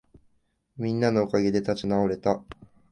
[0.77, 2.43] みんなのおかげで立ち直れた